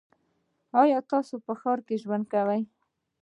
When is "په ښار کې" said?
1.45-1.95